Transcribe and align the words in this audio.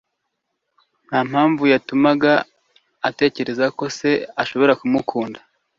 Ntampamvu 1.07 1.63
yatumaga 1.73 2.33
atekereza 3.09 3.65
ko 3.77 3.85
se 3.97 4.09
ashobora 4.43 4.73
kumukunda. 4.79 5.39